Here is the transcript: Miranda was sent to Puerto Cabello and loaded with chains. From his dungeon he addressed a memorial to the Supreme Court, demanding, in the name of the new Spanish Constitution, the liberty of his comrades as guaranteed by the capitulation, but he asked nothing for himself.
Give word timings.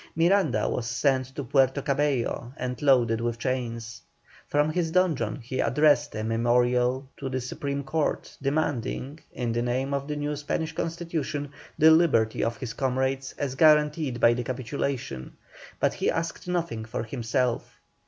Miranda 0.15 0.67
was 0.67 0.87
sent 0.89 1.27
to 1.35 1.43
Puerto 1.43 1.79
Cabello 1.83 2.53
and 2.57 2.81
loaded 2.81 3.21
with 3.21 3.37
chains. 3.37 4.01
From 4.47 4.71
his 4.71 4.89
dungeon 4.89 5.41
he 5.41 5.59
addressed 5.59 6.15
a 6.15 6.23
memorial 6.23 7.07
to 7.17 7.29
the 7.29 7.39
Supreme 7.39 7.83
Court, 7.83 8.35
demanding, 8.41 9.19
in 9.31 9.51
the 9.51 9.61
name 9.61 9.93
of 9.93 10.07
the 10.07 10.15
new 10.15 10.35
Spanish 10.35 10.73
Constitution, 10.73 11.51
the 11.77 11.91
liberty 11.91 12.43
of 12.43 12.57
his 12.57 12.73
comrades 12.73 13.35
as 13.37 13.53
guaranteed 13.53 14.19
by 14.19 14.33
the 14.33 14.41
capitulation, 14.43 15.33
but 15.79 15.93
he 15.93 16.09
asked 16.09 16.47
nothing 16.47 16.83
for 16.83 17.03
himself. 17.03 17.79